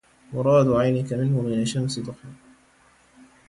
[0.33, 2.29] مراد عينك منه بين شمس ضحى